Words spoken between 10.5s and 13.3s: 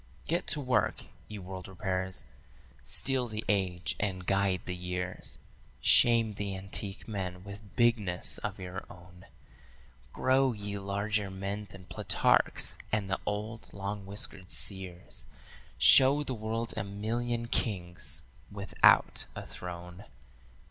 ye larger men than Plutarch's and the